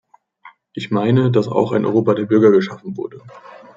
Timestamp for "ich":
0.73-0.89